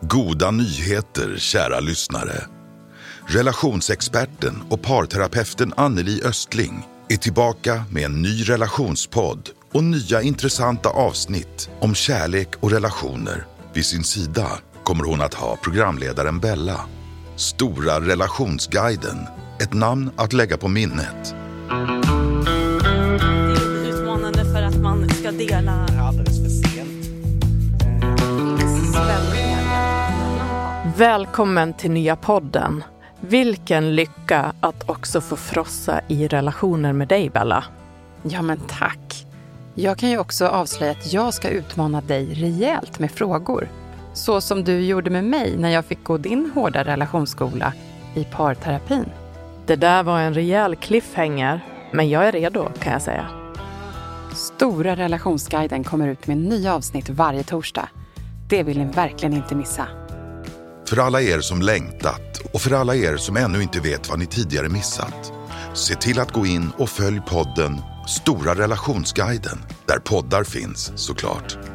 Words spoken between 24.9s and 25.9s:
ska dela